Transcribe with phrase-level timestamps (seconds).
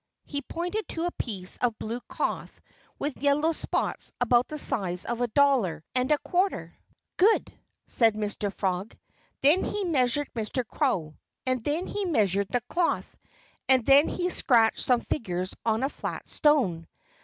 [0.25, 2.59] He pointed to a piece of blue cloth
[2.97, 6.75] with yellow spots about the size of a dollar and a quarter.
[7.17, 7.53] "Good!"
[7.85, 8.51] said Mr.
[8.51, 8.97] Frog.
[9.41, 10.65] Then he measured Mr.
[10.67, 11.17] Crow.
[11.45, 13.15] And then he measured the cloth.
[13.69, 16.87] And then he scratched some figures on a flat stone.